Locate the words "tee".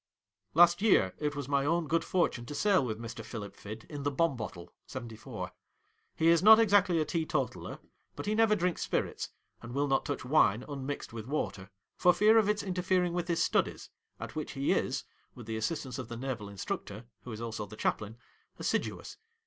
7.05-7.23